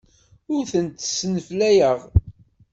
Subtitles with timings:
[0.53, 1.99] Ur tent-sneflayeɣ.